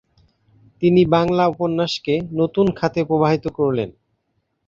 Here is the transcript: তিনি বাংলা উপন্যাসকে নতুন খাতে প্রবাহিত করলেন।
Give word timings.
তিনি 0.81 1.01
বাংলা 1.07 1.43
উপন্যাসকে 1.47 2.15
নতুন 2.33 2.65
খাতে 2.79 3.01
প্রবাহিত 3.03 3.45
করলেন। 3.57 3.89